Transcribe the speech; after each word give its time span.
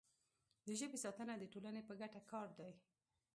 د 0.65 0.67
ژبې 0.79 0.97
ساتنه 1.03 1.33
د 1.37 1.43
ټولنې 1.53 1.81
په 1.87 1.93
ګټه 2.01 2.19
کار 2.31 2.49
دی. 2.59 2.71